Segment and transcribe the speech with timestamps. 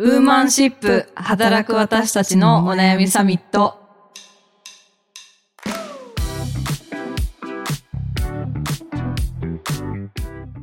[0.00, 3.80] ウーマンシップ働く私たちのお悩みサミット。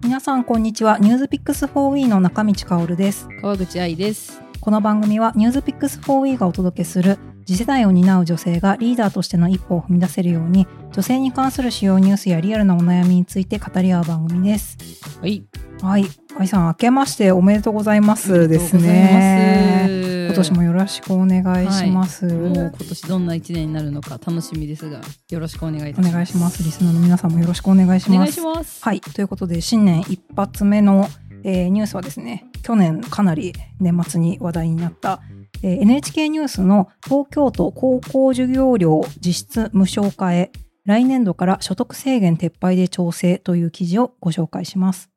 [0.01, 4.41] 皆さんこんにちはニュースピックス 4E の中道香です川口愛です。
[4.61, 14.77] この番組はニュースピックス 4E がお届けする次世代を担う女性がリーダーとしての一歩を踏み出せるように女性に関する主要ニュースやリアルなお悩みについて語り合う番組です。
[15.21, 15.43] はい。
[15.81, 16.05] はい。
[16.37, 18.75] 愛さん明けましておめでとうございますです。
[18.77, 20.25] ね。
[20.27, 24.99] 今年もよろしくお願いします、もう今年どんな一年になるのか楽しみですが、
[25.29, 26.13] よろしくお願いいたおします。
[26.13, 26.63] 願いします。
[26.63, 28.83] リスナーの皆さんもよろしくお願いしお願いますします。
[28.83, 28.99] はい。
[28.99, 31.07] ということで新年一発目の、
[31.43, 40.51] えーニュースはですね去年かなり年末に話題になった、えー NHK ニュースの東京都高校授業料実質無償化へ
[40.85, 45.09] 来年度から所得制限撤廃で調整という記事をご紹介します。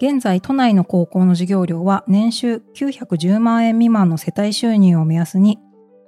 [0.00, 5.58] 現在都内の高校の授業料は年収910万円未満の世帯収入を目安に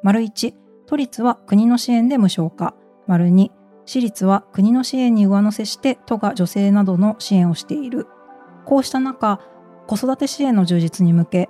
[0.03, 0.55] 丸1
[0.87, 2.75] 都立は国の支援で無償化。
[3.07, 3.51] 丸2
[3.87, 8.09] 私立は国の支援に上乗せして都が女性などの支援をしている。
[8.65, 9.41] こうした中
[9.87, 11.49] 子育て支援の充実に向け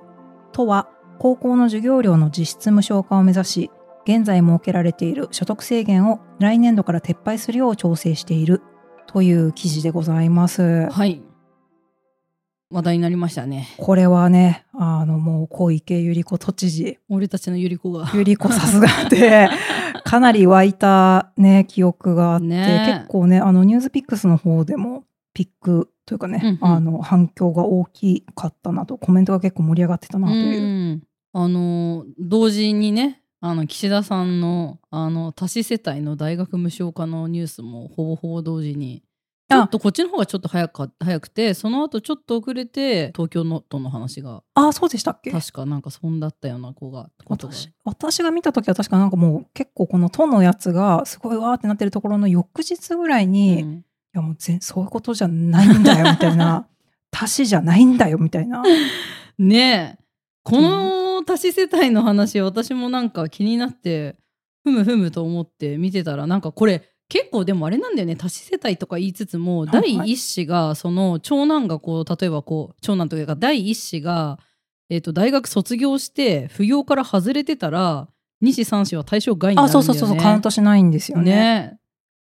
[0.61, 3.70] 都は高校の授業料の実質無償化を目指し
[4.05, 8.62] 現在設けられている所得制限を来年度から撤廃するよう調整している
[9.06, 10.88] という記事でございます。
[10.91, 11.22] はい。
[12.70, 13.69] 話題になりましたね。
[13.78, 18.06] これはねあのもう小池百合子都知事俺たちのゆり子が。
[18.06, 19.48] 百合子さすがで
[20.05, 26.75] かなり湧いたね記憶があって、ね結構ねあのニュースピックスの方でもピックというかね、うんうん。
[26.77, 30.62] あの反響が大きかったなとコメントが結構盛り上がってたなという。
[30.62, 31.03] うん。
[31.33, 39.05] あの同時にねあの岸田さんのあの多子世帯の大学無償化のニュースもほぼほぼ同時に
[39.48, 45.31] ちょあっとこっちの方がちょっと早か早くてその後ちょっと遅れて東京のとの話があそうでしたっけ？
[45.31, 56.66] 確かなんかそんだったような子が私私が見た時は確かなんかもう結構この都のやつがすごいわーってなってるところの翌日ぐらいに、いうんやもう全そういうことじゃないんだよみたいな
[57.12, 58.62] 足しじゃないんだよみたいな。
[59.38, 60.04] ねえ
[60.43, 64.16] この多子世帯の話私もなんか気になって
[64.65, 74.38] ふむふむと思って見てたらなんかこれ結構でもあれなんだよね多子世帯とか言いつつも第一子がその長男がこう例えばこう長男というか第一子が、
[74.88, 78.09] えー、と大学卒業して扶養から外れてたら
[78.41, 79.81] 二子三子は対象外になるんだよね。
[79.81, 81.34] あそうそうそうそうカウントしないんですよね。
[81.34, 81.79] ね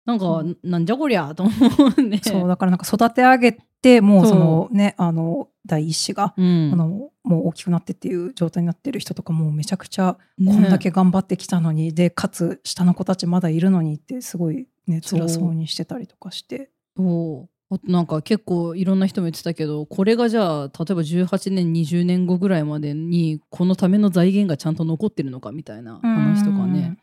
[0.07, 0.57] なんか、うん。
[0.63, 1.51] なんじゃこりゃと思
[1.97, 2.21] うね。
[2.23, 3.51] そうだからなんか育て上げ
[3.81, 6.71] てもうそのねあの第一子が、うん。
[6.73, 10.53] あのもう大きくなってっていう状態になってる人とかもうめちゃくちゃね。
[10.53, 16.69] こんだけ頑張ってきたのに、でかつ下の子たちまだいるのにってすごいね辛そうにしてたりとかして。
[16.95, 17.49] そう。
[17.69, 26.97] あとなんか結構いろんな人も言ってたけどこれがじゃあ例えば18年20年後ぐらいまでにこのための財源がちゃんと残ってるのかみたいな話とかね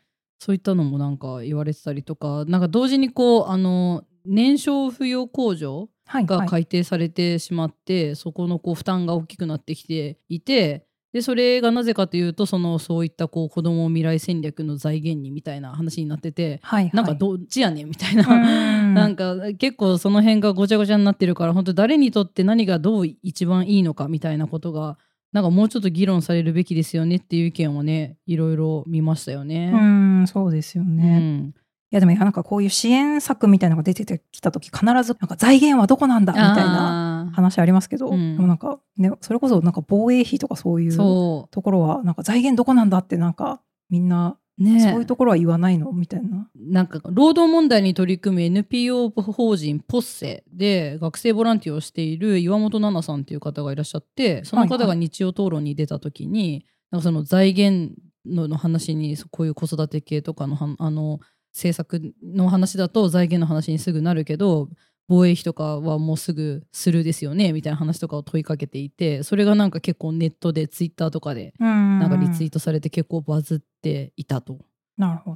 [0.44, 6.48] そういったのもなんか言われてたりとかなんか同時にこうあの年少扶養控除がはいはい。
[6.48, 10.84] 改定されてしまって、そこのこう負担が大きくなってきていて
[11.14, 16.90] でそれがなぜかというとそのそういったこう子ども未来戦略の財源にみたいな話になってて、はいはい。
[16.92, 18.92] なんかどっちやねんみたいな、うん。
[18.92, 24.98] なんか結構その辺がごちゃごちゃになってるから本当誰にとって何がどう一番いいのかみたいなことが
[25.34, 29.72] なんかもうちょっと議論されるべきですよねっていう意見をねいろいろ見ましたよね。
[29.74, 31.54] うんそうですようね、いん
[31.90, 38.36] やでもなんかこういう支援策みたいなのが出てきた時必ずなんか財源はどこなんだみたいな話ありますけど、うん。
[38.36, 45.90] でもなんかねそれこそなんか防衛費とかそういうそところはなんか財源どこなんだってなんかみんなうねそういうところは言わないの？
[45.92, 46.48] みたいな。
[46.56, 57.94] なんか労働問題に取り組む NPO 法人ポッセで学生ボランティアをしている岩本奈々さんっていう方がいらっしゃってそのはいは方が日曜討論に出た時に、なんかその財源
[58.26, 61.20] のの話にこういう子育て系とかのはあの
[61.52, 64.68] 政策の話だと財源の話にすぐなるけど
[65.08, 74.58] 防衛費とかはもうすぐするですよねみたいな話とかを問いかけていてそれがなんか結構ネットでツイッターとかでななんかリツイートされて結構バズっていたと。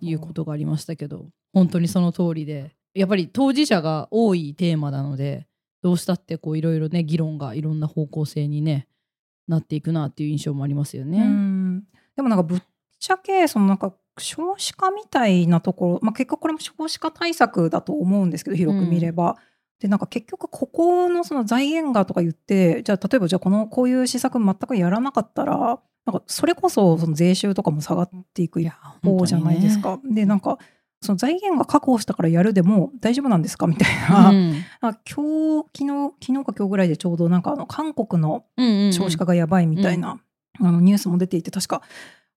[0.00, 5.48] いうことがありましたけど本当にその通りでやっぱり当事者が多いテーマなので
[5.82, 8.86] どうしたってこういろいろね議論がいろんな方向性にね
[9.48, 11.24] なっていくなっていう印象もありますようね。
[11.24, 11.80] ん
[12.14, 12.62] でもなんかぶっ
[12.98, 19.36] ちゃけそのなんか少子化みたいなところ、まあ、結局これも少子化対策だと思うんですけど広く見れば。
[19.80, 28.72] でなんか結局ここのその財源がとか言ってじゃあ例えばじゃあこのこういう施策全くやらなかったらなんかそれこそその税収とかも下がっていく一
[29.02, 30.00] 方じゃないですか。
[30.04, 30.58] でなんか
[31.00, 33.68] その財源が確保したからやるでも大丈夫なんですか？
[33.68, 34.64] みたいな、うん。
[34.80, 38.44] あ今日昨日昨日か今日ぐらいでちょうどなんかあの韓国の
[38.92, 40.18] 少子化がやばいみたいな、
[40.60, 41.82] あのニュースも出ていて確か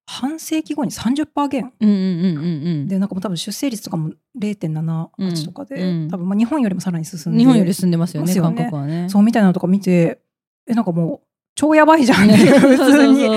[0.06, 2.88] 半世紀後に30%減うんうんうんうんうん。
[2.88, 7.39] でなんかもう多分出生率とかも0.78とかで、うん多分まあ日本よりもさらに進んで。
[7.39, 8.42] 日本より進んでますよねね。
[8.42, 9.09] 韓国はね。
[9.09, 10.21] そうみたいなのとか見て
[10.68, 12.30] えなんかもう超やばいじゃん。
[12.30, 13.30] っていう普通に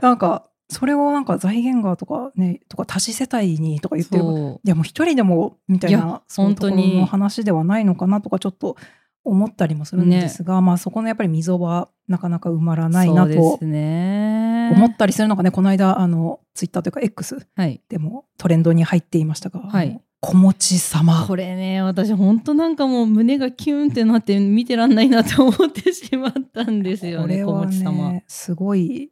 [0.00, 4.24] なんかそれをなんか財源がとかねとか多子世帯にとか言ってる。
[4.64, 6.98] いやもう一人でもみたいな本当に。
[6.98, 8.76] の話ではないのかなとかちょっと
[9.24, 17.80] 思ったりもするんですが、まあそこのやっぱり溝はなかなか埋まらないなと思ったりするのがねこの間あのツイッターというか X はい。
[17.88, 20.00] でもトレンドに入っていましたが、はい。
[20.20, 21.26] 子持ち様。
[21.26, 28.12] これね私本当なんかもう胸がキュンってなって見てらんないなと思ってしまったんですよね小これは持様。
[28.12, 29.10] ねすごい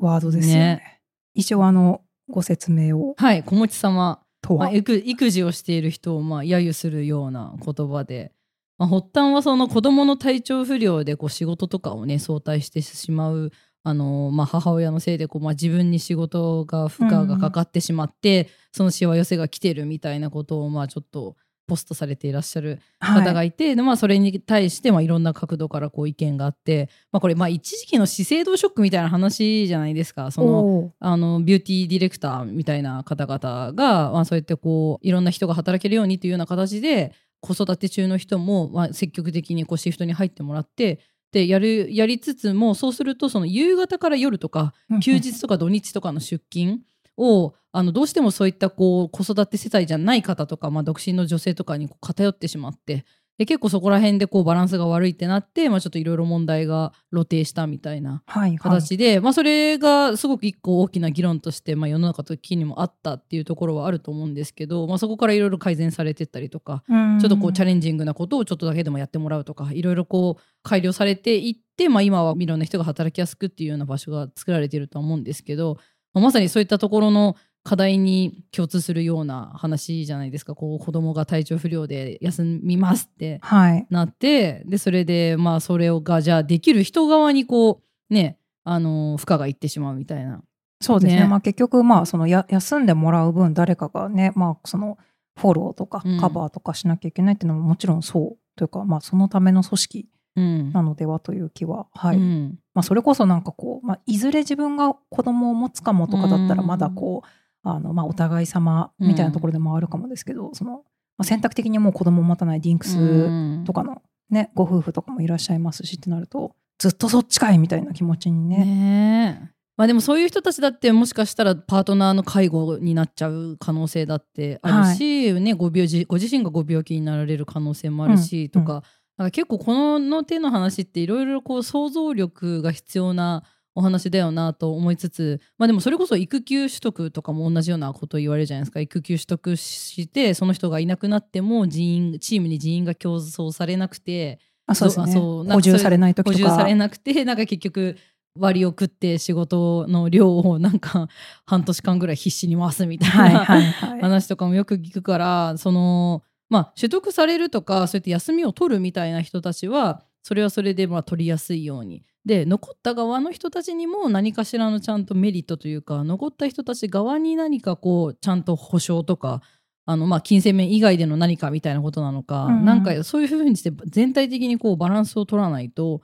[0.00, 0.60] ワードですよね。
[0.60, 1.00] ね。
[1.34, 3.14] 一応あのご説明を。
[3.16, 4.20] はい小持様。
[4.44, 8.30] とは、まあ、育育児をしている人をまあ揶揄するような言葉で、
[8.78, 13.50] まあ、発端はその子供の体調不良でこう仕事とかをね早退してしまう
[13.86, 21.36] あのまあ、母親のせいでこう、まあ、自分に仕事が負荷がかかってしまって、そのしわ寄せが来てるみたいなことをまあちょっと
[21.66, 30.30] ポストされていらっしゃる方がはいいて、でまあ、それに対してまあいろんな角度からこう意見があって、まあ、これまあ一時期の資生堂ショックみたいな話じゃないですか。
[30.30, 37.12] そのあのビューティーディレクターみたいな方々が、まあ、そうやってこういろんな人が働けるようにというような形で
[37.44, 41.00] 子育て中の人も、まあ、積極的にこうシフトに入ってもらって
[41.30, 46.80] でやるやりつつもそうするとその夕方から夜とか休日とか土日とかの出勤
[47.18, 53.04] をあのどうしてもそういったこう子育て世帯じゃない方とか、まあ、独身の女性とかにこう偏ってしまって
[53.36, 58.58] で結構そこら辺でこうバランスが悪いってなって、まあ、ちょっといろいろ問題が露呈したみたいなはいはい。
[58.58, 67.18] 形で、まあ、それがすごく一個大きな議論として、まあ、世の中時にもあったっていうところはあると思うんですけど、まあ、そこからいろいろ改善されてったりとか、うん。
[67.20, 75.78] ちょっとこうチャレンジングなことをちょっとだけでもやってもらうとかいろいろこう改良されていって、まあ、今はいろんな人が働きやすくっていうような場所が作られているとは思うんですけど、
[76.12, 80.54] まあまさにそういったところの課題に共通するような話じゃないですか。
[80.54, 83.86] こう子供が体調不良で休みますってはい。
[83.88, 87.80] なってでそれでまあそれをがじゃあできる人側にこ
[88.10, 90.42] うねあの負荷がいってしまうみたいな。
[90.82, 91.22] そうですね。
[91.22, 91.26] ね。
[91.26, 94.98] まあ結局まあそのや休んでもらう分誰かがねまあその
[95.40, 96.20] フォローとかうん。
[96.20, 100.72] カバーとかしなきゃいけないっていうのももちろんそうというかまあそのための組織うん。
[100.72, 102.58] なのではという気ははい、うん。
[102.74, 106.66] まあそれこそなんかこう、まあ、いずれ自分が子供を持つかもとかだったらうん。
[106.66, 107.28] まだこう、
[107.64, 110.84] あのまあお互い様みたいなところでもあるかもですけど、その、
[111.16, 118.64] まあ、選択的にもう子供を持たないディンクスとかのね、ご夫婦とかもいらっしゃいますしってなるとずっとそっちかいみたいな気持ちにね。
[118.64, 119.54] ねえ。
[119.76, 128.62] まあでもそういう人たちだってもしかしたらパートナーの介護になっちゃう可能性だってあるし、ね、ご病じご自身がご病気になられる可能性もあるし、うん。
[128.62, 128.84] とか,、
[129.16, 133.42] なんか結構このの手の話っていろいろこう想像力が必要な
[133.74, 138.80] お話だよなと思いつつまあでもそれこそ育休取得とかも同じようなことを言われるじゃないですか。
[138.80, 145.12] 育休取得してその人がいなくなっても人員チームに人員が競争されなくてあそうですね。
[145.12, 146.38] そう補充されない時とか。
[146.38, 147.96] 補充されなくてなんか結局
[148.38, 151.08] 割を食って仕事の量をなんか
[151.46, 162.02] 半年間ぐらい必死に回すみたいはいな、話とかもよく聞くからそのまあ取得されるとかそうやって休みを取るみたいな人たちはそれはそれでまあ取りやすいように。
[162.24, 169.42] で残った側の人たちにも何かしらのちゃんとメリットというか残った人たち側に何かこうちゃんと保証とか
[169.84, 172.64] あのまあ金銭面以外での何かみたいなことなのか、うんうん。
[172.64, 176.00] なんかそういうふうにして全体的にこうバランスを取らないと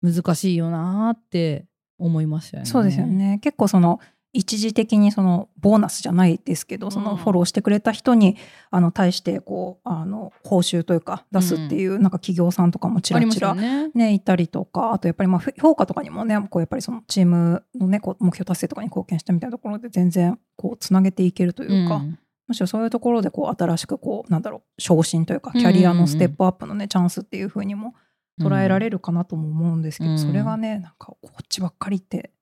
[0.00, 1.66] 難しいよなーって
[1.98, 2.70] 思いましたよね。
[2.70, 3.40] そうですよね。
[3.42, 3.98] 結構その
[4.34, 7.06] 一時的にそのボーナスじゃないですけどそうん。
[7.06, 8.36] のフォローしてくれた人に
[8.70, 13.90] あの対してこうあの報酬というか出すっていうなんか企業さんとかもちらちらね。
[13.94, 22.18] ね、いたりとかあとやっぱりまあふ評価とかにもねこうやっぱりそのチームのねこう目標達成とかに貢献したみたいなところで全然こうつなげていけるというか、うん。
[22.46, 27.94] むしろそういうところでこう新しくこうなんだろう昇進というかうんキャリアのステップアップのね、チャンスっていう風にも
[28.40, 30.18] 捉えられるかなとも思うんですけど、うん。
[30.18, 32.32] それがねなんかこっちばっかりって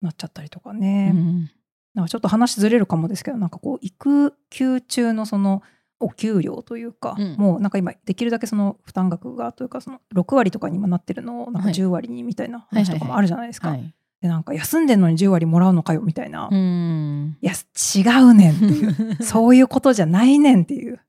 [0.00, 1.50] なっちゃったりとかね、うん。
[1.94, 5.62] なんかちょっと話ずれるかもですけどなんかこう育休中のその
[5.98, 7.34] お給料というか、うん。
[7.36, 11.74] もうなんか今できるだけその負担額がというかその6割とかに今なってるのをなんかはい。
[11.74, 13.70] 10割にみたいな話とかもあるじゃないですか。
[13.70, 18.88] はいでなんか休んでんのに10割もらうのかよみたいな、ういんや違うねんってい
[19.18, 19.22] う。
[19.22, 21.00] そういうことじゃないねんっていう。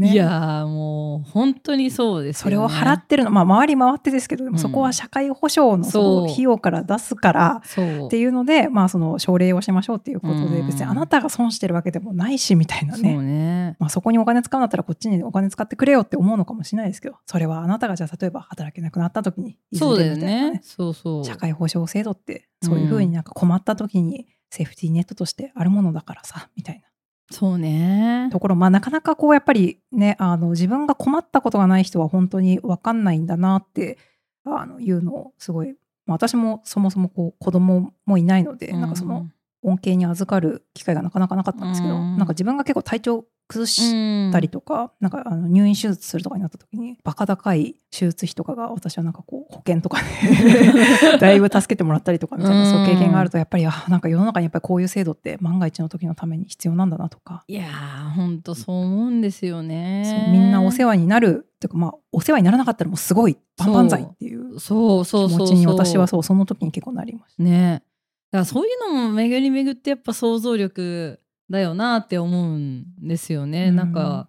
[0.00, 2.50] ねいやーもう本当にそうですよね。
[2.50, 13.76] それを払ってるの、まあ、回り回ってですけどでもそこは社会保障のその費用から出すからっていうので、まあ、その奨励をしましょうっていうことでうん別にあなたが損してるわけでもないしみたいなねそうね。
[13.78, 20.60] まあ、そこにお金使うんだったらこっちにお金使ってくれよって思うのかもしれないですけどそれはあなたがじゃあ例えば働けなくなった時にそうだよ譲れみたいなね。
[20.64, 21.24] そうそう。
[21.24, 26.89] 社会保障制度ってそういうふうになんか困った時にセーフティーネットとしてあるものだからさみたいな
[27.30, 28.28] そうね。
[28.32, 33.98] ところまあなかなかこうやっぱりねあの自分が困ったことがない人は本当に分かんないんだなって
[34.44, 35.68] あのいうのをすごい、
[36.06, 39.28] まあ、私もそもそもこう子供もいないので、なんかその
[39.62, 52.70] 恩恵に預かる機会がなかなかなかったんですけど、うんなんか自分が結構体調崩しうんたりとか、なんかあの入院手術するとかになった時にバカ高い手術費とかが私はなんかこう保険とかで だいぶ助けてもらったりとかみたいな、うん。
[52.70, 60.28] そういう経験があるとやっぱりあなんか世の中にやっぱりこういう制度って万が一の時のために必要なんだなとか、いやー本当そう思うんですよね。
[60.32, 64.60] みんなお世話になるっていうかまあお世話にならなかったらもうすごい万々歳っていう。
[64.60, 65.46] そうそうそうそう。
[65.48, 67.42] 気持ちに私はそうその時に結構なりました。
[67.42, 67.82] ね。
[68.30, 71.19] だからそういうのも巡り巡ってやっぱ想像力
[71.50, 73.76] だよなって思うんですよね、うん。
[73.76, 74.28] なんか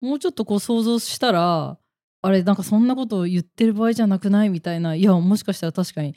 [0.00, 1.78] もうちょっとこう想像したら
[2.22, 4.94] あれなんかそんなことを言ってる場合じゃなくないみたいな。
[4.94, 6.14] いやもしかしたら確かに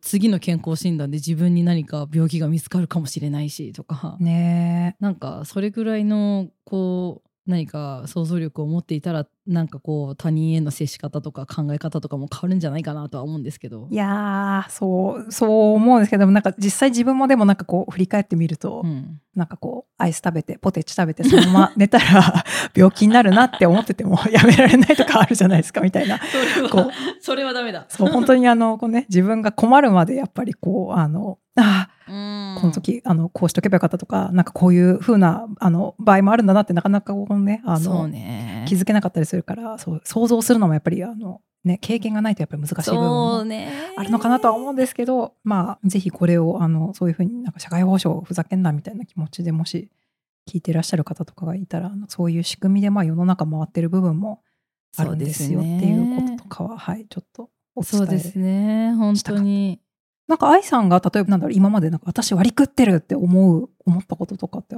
[0.00, 13.96] 次の健康診断で自分に何か病気が見つかるかもしれないしとか、ねなんかそれぐらいのこう何か想像力を持っていたらなんかこう他人への接し方とか考え方とかも変わるんじゃないかなとは思うんですけどい。
[13.96, 26.88] やーそうそう思うんですけどなんか実際自分もでもなんかこう振り返ってみると、うんなんかこうアイス食べてポテチ食べてそのまま寝たら 病気になるなって思ってても やめられないとかあるじゃないですかみたいなそれこは
[27.20, 27.86] それはダメだ。
[27.88, 43.40] そう本当にあのこう、ね、自分が困るまでやっぱりこうあのあこの時あのこうしとけばよかったとかなんかこういう風なあの場合もあるんだなってなかなかこうねあのね気づけなかったりするからそう想像するのもやっぱりあの、ね、経験がないとやっぱり難しい部分も
[43.96, 49.90] あるのかなとは思うんですけど、まあ、ぜひこれを、あの、そういうふうになんか社会保障ふざけんなみたいな気持ちでもし
[50.48, 54.42] 聞いてらっしゃる方とかがいたら、そういう仕組みでまあ世の中回ってる部分も
[54.96, 58.94] あるんですよっていうこととかは、はい、ちょっとお伝えそうですね。
[58.94, 59.80] 本当に。
[60.26, 64.76] なんか愛さんが例えばなんだろう今までなんか私割り食ってるって思う思ったこととかって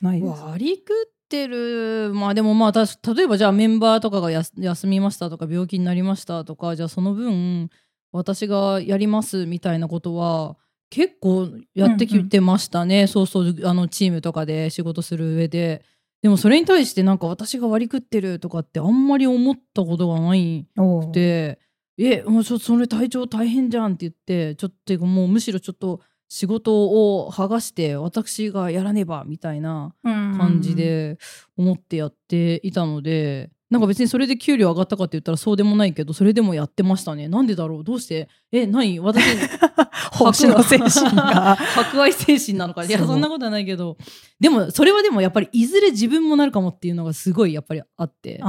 [0.00, 0.46] ないですか？
[0.46, 2.12] 割り食ってる。
[2.14, 7.70] まあでもまあたし例えばじゃあメンバーとかがやす休みましたとか病気になりましたとかじゃあその分
[8.12, 10.56] 私がやりますみたいなことは
[10.90, 15.84] 結構やってきてましたね、そうそうあのチームとかで仕事する上で。
[16.20, 21.58] でもそれに対してなんか私が割り食ってるとかってあんまり思ったことがないおーで
[21.98, 26.00] 「えもうちょっとそれ体調大変じゃん」って言ってちょっともうむしろちょっと
[26.34, 26.86] 仕事
[27.20, 31.18] を剥がして私がやらねばみたいな感じで
[31.58, 33.50] 思ってやっていたので。
[33.70, 37.26] なんか別にそれで給料上がったかって言ったらそうでもないけどそれでもやってましたね。
[37.26, 37.84] なんでだろう？
[37.84, 38.28] どうして？
[38.52, 39.24] え何私
[40.46, 41.56] の精神が。
[41.56, 42.84] 博愛精神なのか？
[42.84, 43.96] いやそんなことはないけど。
[44.38, 48.42] でもそれはでもやっぱりいずれ自分もなるかもっていうのがすごいやっぱりあって。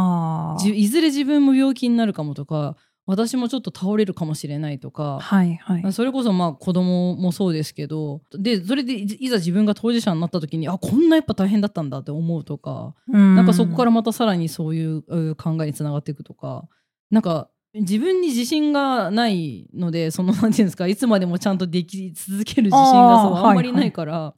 [0.75, 2.75] いずれ自分も病気になるかもとか
[3.06, 5.94] 私もちょっと倒れるかもしれないとか、はいはい。
[5.94, 16.68] それこそまあ子供もそうですけどでそれでいいざ自分が当事者になった時にあこんなやっぱ大変だったんだって思うとか、ななんかそこからまたさらにそういうう考えにつながっていくとか
[17.12, 23.82] なんか自分に自信がないのでそのなんていうんですかいつまでもちゃんとでき続ける自信がそうあんまりはいはい。
[23.82, 24.34] ないから、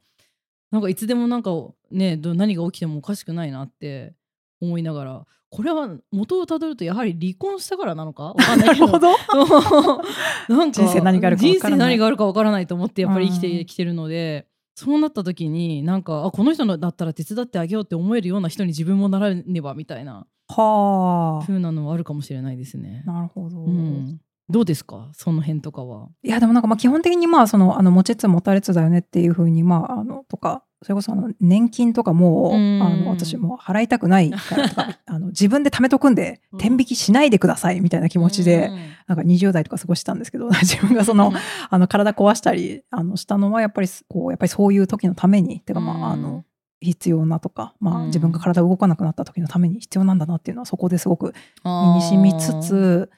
[0.70, 1.50] なんかいつでもなんか
[1.90, 4.14] ねど何が起きてもおかしくないなって
[4.60, 8.24] 思いながらこれは元をたどるとやはり離婚したからなのか？
[8.32, 8.86] わかんないけど。
[8.86, 10.02] なるほど。
[10.56, 13.58] なんか人生何があるか分人生何があるかわからないと思ってやっぱり生きうん。
[13.58, 21.46] てきてるので、そうなった時になんかあこの人のだったら手伝ってあげようって思えるような人に自分もならねばみたいなはあ。
[21.46, 23.02] 風なのはあるかもしれないですね。
[23.06, 24.20] なるほど、うん、
[24.50, 25.08] どうですか？
[25.12, 26.08] その辺とかは。
[26.24, 32.80] いやでもなんかまあ基本的にまあそのあの持ちつ持たれつだよねっていうふうにまああのとかそれこそあの年金とかもうん。
[32.80, 36.58] あの私も払いたくないからとか あの自分で貯めとくんでうん。
[36.60, 38.78] 天引きしないでくださいみたいな気持ちでうん。
[39.08, 41.32] なんか20代とか過ごしてたんですけど 自分がその
[41.70, 46.44] あの体壊したりあのしたのはやっぱりこうやっぱりそういう時のためにてかまああの
[46.80, 48.06] 必要なとか、まあ、うん。
[48.06, 53.10] 自分が体動かなくなった時のために必要なんだなっていうのはそこですごく身に染みつつ、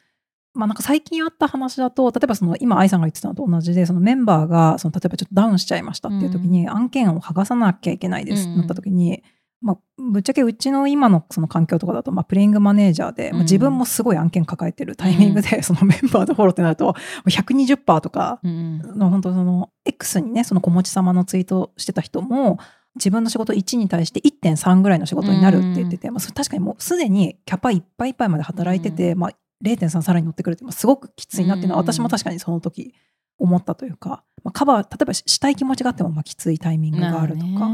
[0.58, 9.22] まあ、なんか最近あった話だと例えばその今愛さんが言ってたのと同じでそのメンバーがその例えばちょっとダウンしちゃいましたっていう時に、案件を剥がさなきゃいけないですってなった時に、
[9.60, 13.44] まあ、ぶっちゃけうちの今のその環境とかだと、まあ、プレイングマネージャーで、まあ、うん。
[13.44, 16.94] 自分もすごい案件抱えてるタイミングで、そのメンバーのフォローってなるとも
[17.26, 22.58] う120%とかうんの本当その X にねその子持ち様のツイートしてた人も
[22.94, 29.30] 自分の仕事1に対して1.3ぐらいの仕事になるって言ってて、まあ、それ確かにもうすでにキャパいっぱいいっぱいまで働いてて、まあ、
[29.64, 32.94] 0.3さらに乗ってくるってまあすごくきついなっていうのは私も確かにその時
[33.38, 37.68] 思ったというか、まあ、カバー例えばしたい気持ちがあってもまあきついタイミングがあるとか。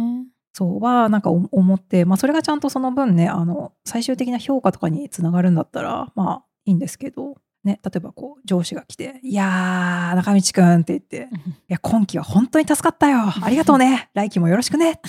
[0.57, 11.29] そうはなんか思って、まあ、それがちゃんとその分ねあの最終的な評価とかにつながるんだったらまあいいんですけど、ね、例えばこう上司が来て「いやー中道くん」って言って
[11.69, 13.19] 「いや今期は本当に助かったよ。
[13.43, 14.11] ありがとうね。
[14.15, 15.01] 来期もよろしくね」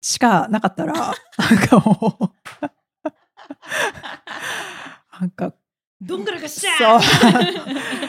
[0.00, 1.12] しかなかったら なん
[1.68, 3.10] かもう
[5.20, 5.52] なんか
[6.10, 7.00] どんぐらかしゃそう。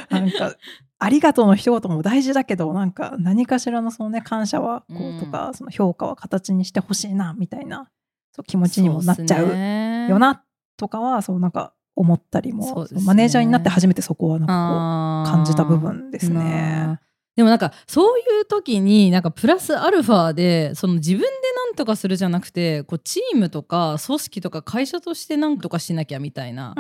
[0.10, 0.56] なんか
[1.00, 7.90] ありがとうの一言も大事だけどなんか何かしらのそのね感謝はこうとか、うん、その評価は形にしてほしいなみたいな
[8.36, 9.48] そう気持ちにもなっちゃう
[10.10, 10.44] よな
[10.78, 17.00] とかはそうなんか思ったりも、ね、マネージャーになって初めてそこはなんかこう感じた部分ですね。
[17.36, 21.28] でもなんかそういう時になんかプラスアルファでその自分で
[21.70, 26.76] 何とかするじゃなくてこうチームとか組織とか会社として何とかしなきゃみたいな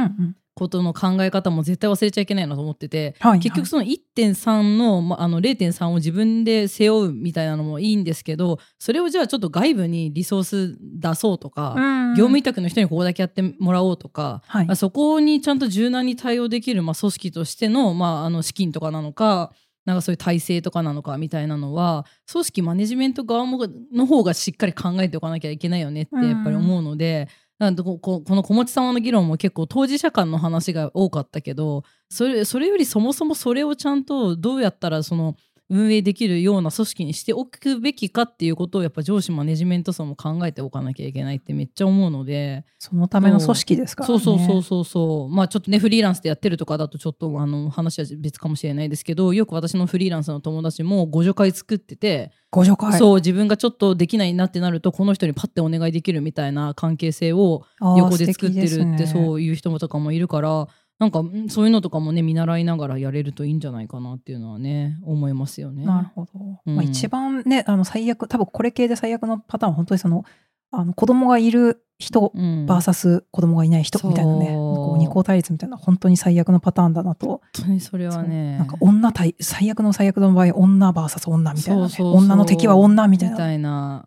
[0.54, 11.76] ことの考え方も絶対忘れちゃいけないなと思ってて、はいはい、結局その1.3の,、まあの0.3を自分で背負うみたいなのもいいんですけどそれをじゃあちょっと外部にリソース出そうとか、
[12.18, 19.54] 業務委託の人にここだけやってもらおうとか、はい、そこにちゃんと柔軟に対応できる、まあ、組織としての,、まあ、あの資金とかなのか
[19.86, 27.28] なんかそういう体制とかなのかみたいなのは組織マネジメント側もの方がしっかり考えておかなきゃいけないよねってやっぱり思うので。
[27.62, 35.36] なんここの小持様の議論も結構当事者間の話が多かったけどそれそれよりそもそもそれをちゃんとどうやったらその
[35.74, 42.66] 運営できるような組織にしておくべきかっていうことをやっぱ上司マネジメント層も考えておかなきゃいけないってめっちゃ思うので。
[42.78, 44.04] そのための組織ですか？
[44.04, 45.34] らねそうそうそうそう。
[45.34, 52.32] まあちょっとねフリーランスでやってるとかだとちょっとあの話は別かもしれないですけどよく私のフリーランスの友達も互助会作ってて。
[52.54, 53.00] 互助会。
[53.00, 60.68] そう自分がちょっとできないなってなるとこの人にパッてお願いできるみたいな関係性を横で作ってるって、ね、そういう人もとかもいるから
[61.02, 65.84] なんかそういうのとかもね見習いながらやれるといいんじゃないかなっていうのはね思いますよね。
[65.84, 66.32] なるほど。
[66.64, 70.26] うん、まあ、一番ねあの最悪多分これ系で最悪のパターンは本当にその
[70.70, 77.28] あの子供がいる人 VS 子供がいない人みたいなね、うん、こう二項対立みたいな本当に最悪のパターンだなと。
[77.28, 78.60] 本当にそれはね。
[78.60, 83.34] なんか女対最悪の最悪の場合女 VS 女みたいな、ね、女の敵は女みたいな。
[83.34, 84.06] みたいな。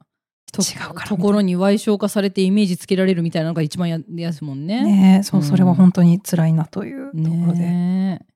[0.63, 1.09] 違うから。
[1.09, 4.85] ところに歪償化されてイメージつけられるみたいなのが一番ややすもんね。
[4.85, 7.59] ねそう、うん、それは本当に辛いなというところで。
[7.61, 8.27] ね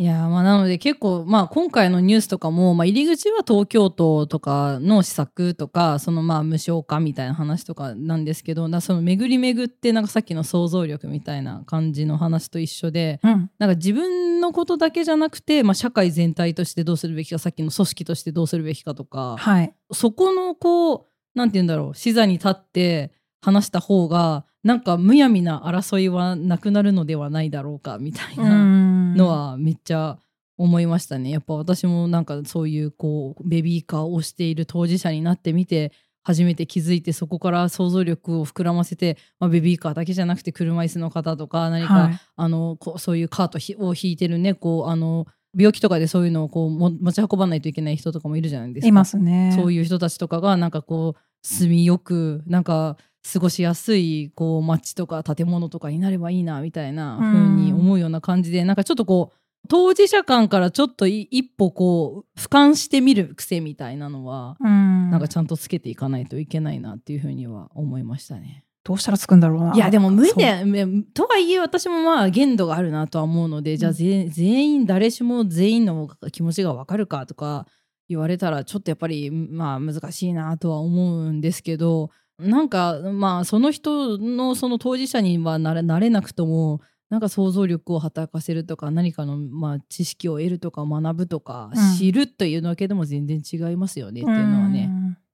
[0.00, 21.94] いやまあなので結構まあ今回のニュースとかも、まあ、入り口は東京都とかの施策とかそのまあ無償化みたいな話とかなんですけどその巡り巡ってなんかさっきの想像力みたいな感じの話と一緒で、うん、なんか自分のことだけじゃなくて、まあ、社会全体としてどうするべきかさっきの組織としてどうするべきかとか、はい、そこのこうなんて言うんだろう。
[21.94, 30.18] 視座に立って話した方がなんかむやみな争いはなくなるのではないだろうかみたいなのはめっちゃ
[30.56, 31.30] 思いましたね。
[31.30, 35.92] やっぱ私もなんかそういうこうベビーカーをしている当事者になってみて
[36.24, 48.88] 初めて気づいてそこから想像力を膨らませて、まあ、ベビーカーだけじゃなくて車椅子の方とか何か、はい、あのこそういうカートを引いてるねこうあの病気とかでそういうのをこう持ち運ばないといけない人とかもいるじゃないですか。
[48.88, 49.52] いますね。
[49.56, 52.96] そういう人たちとかがなんかこう住みよくなんか
[53.32, 59.36] 過ごしやすいこう街とか建物とかになればいいなみたいな風に思うような感じで、うん、なんかちょっとこう
[59.68, 68.64] 当事者間からちょっと一歩こう俯瞰してみる癖みたいなのは、うん、なんかちゃんとつけていかないといけないなっていうふうには思いましたね。
[68.88, 69.74] どうしたらつくんだろうな。
[69.74, 70.64] いやでも無理で
[71.12, 77.66] とはいえ私もまあ限度があるなとは思うので、じゃあ全員誰しも全員の気持ちが分かるかとか
[78.08, 94.90] 言われたらちょっとやっぱりまあ難しいなとは思うんですけどなんかまあその人のその当事者にはなれなれなくともなんか想像力を働かせるとか何かのまあ知識を得るとか学ぶとか、知るというだけでも全然違いますよねっていうのはね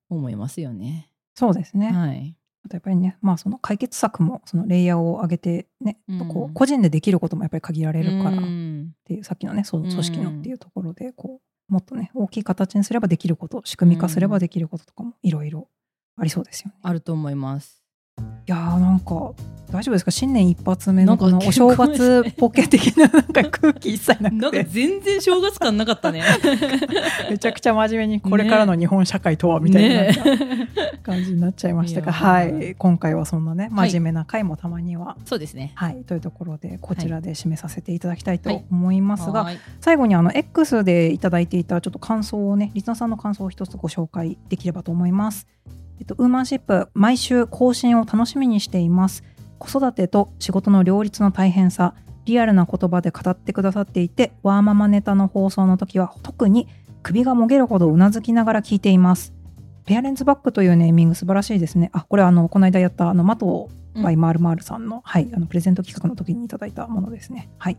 [0.08, 1.12] 思いますよね。
[1.36, 8.40] そうですね、はいあとやっぱりね、まあ、その解決策もそのレイヤーを上げてね、うん、こう個人でできることもやっぱり限られるからっ
[9.05, 15.68] ていう、さっきのねその組織のっていうところでこうもっとね大きい形にすればできること仕組み化すればできることとかもいろいろ
[16.16, 16.77] ありそうですよね。
[16.83, 17.83] あると思います。
[18.46, 19.33] いやーなんか
[19.72, 20.11] 大丈夫ですか？
[20.11, 24.42] 新年一発目のこのお正月ポケ的ななんか空気一切なくて。
[24.42, 26.22] なんか全然正月感なかったね。
[27.31, 30.14] めちゃくちゃ真面目にこれからの日本社会とはみたいな
[31.03, 32.74] 感じになっちゃいましたが、 ね、はい。
[32.77, 35.72] 今回はそんなね真面目な回もたまには、はい、そうですね。
[35.74, 36.05] はい。
[36.07, 45.48] というところでこちらで締めさせていただきたいと思いますが、はい、最後にあの X でいただいていたちょっと感想をねリスナーさんの感想を一つご紹介できればと思います。
[45.98, 49.24] えっと、ウーマンシップ毎週更新を楽しみにしています。
[49.59, 56.68] 子育てと仕事の両立の大変さリアルな言葉で語ってくださっていてワーママネタの放送の時は特に
[57.02, 59.33] 首がもげるほどうなずきながら聞いています。
[59.87, 61.90] ペアレンツバックというネーミング素晴らしいですね。
[61.92, 63.68] あこれあのこの間やったあのマト
[64.02, 67.50] バイマールマールさんの,、はい、あのプレゼント企画の時にいただいたものですね。
[67.59, 67.76] はい。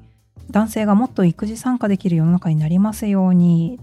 [0.51, 3.79] 男性がもっと育児参加できる世の中になりますように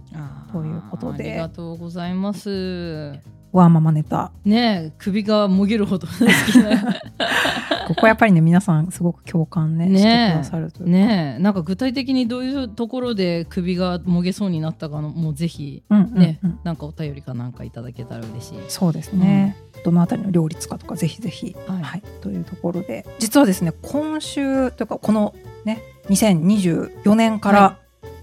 [0.52, 1.32] ということで。
[1.32, 3.18] ありがとうございます
[3.52, 4.32] ワーママネタ。
[4.44, 6.12] ねえ首がもげるほど好
[6.52, 6.96] きな。
[7.88, 10.90] ここやっぱりね皆さんすごく共感ねねしてくださるというか。
[10.90, 11.42] ねえ。
[11.42, 16.18] なんか具体的にどういうところで首がもげそうになったかのもうぜひうんうんうん。
[16.18, 18.58] ね、なんかお便りかなんかいただけたら嬉しい。
[18.68, 21.98] そうですね、どのあたりの両立かとかぜひぜひ、ははい。
[21.98, 23.04] いというところで。
[23.18, 25.34] 実はですね今週というかこの
[25.66, 27.76] ね2024年から、は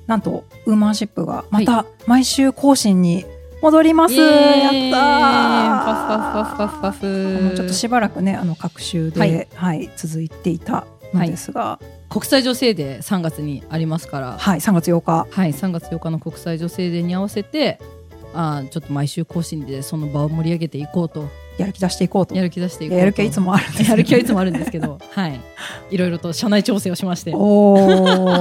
[0.08, 3.26] なんとウーマンシップがまた毎週更新に
[3.62, 5.00] 戻ります、やったー。
[5.86, 9.26] パフパフパフパフパフあのちょっとしばらくねあの各週で、は
[9.67, 14.38] はいい続いていたのですが、国際女性デー3月にありますから。
[14.38, 15.28] はい、3月8日。
[15.30, 17.80] はい、3月8日の国際女性デーに合わせて
[18.34, 21.28] あーちょっと毎週更新でその場を盛り上げていこうと。
[21.58, 22.36] やる気出していこうと。
[22.36, 23.00] やる気出していこうと。
[23.00, 23.89] やる気はいつもあるんですけど。
[23.89, 24.98] やる気はいつもあるんですけど。
[25.12, 25.41] はい。
[25.91, 27.34] いろいろと社内調整をしまして。
[27.36, 27.76] お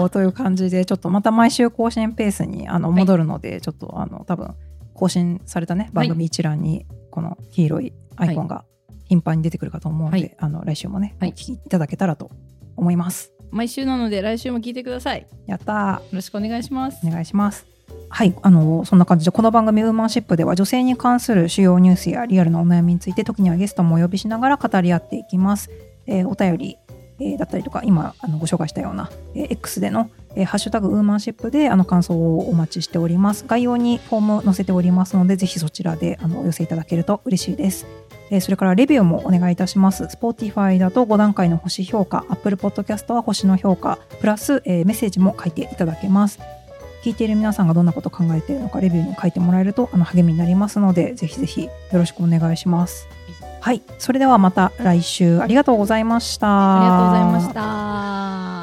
[0.07, 4.55] ーという感じでちょっとまた毎週更新ペースにあの戻るので、ちょっとあの多分
[4.99, 8.65] 更新されたね番組一覧にこの黄色いアイコンが
[9.05, 10.37] 頻繁に出てくるかと思うので、はい。
[10.39, 11.31] あの来週もね、はい。
[11.31, 12.31] お聞きいただけたらと
[12.77, 13.33] 思います。
[13.51, 15.21] 毎週なので来週も聞いてください。
[15.21, 17.07] よやったろしくお願いします。
[17.07, 17.67] ーお願いします。
[18.11, 25.71] はい、あのそんな感じでこの番組「ウーマンシップ」では女性に関する主要ニュースやリアルなお悩みについて時にはゲストもお呼びしながら語り合っていきます。
[26.07, 26.77] えーお便り、
[27.21, 33.45] えーだったりとか今あのご紹介したような、えー X での、えーハッシュタグウーマンシップ」であの感想をお待ちしております。
[33.47, 37.87] 概要にフォーム載せておりますのでぜひそちらであのお寄せいただけると嬉しいです。
[38.31, 40.05] えーそれからレビューもお願いいたします。
[40.05, 46.39] Spotify だと5段階の星評価、Apple Podcast は星の評価、プラス、えーメッセージも書いていただけます。
[47.03, 53.09] 聞いている皆さんがどんなことを考えているのかレビューに書いてもらえるとあの励みになりますのでぜひぜひよろしくお願いします。
[53.61, 56.47] はい、それではまた来週ありがとうございました。
[56.47, 58.58] ありがとうございました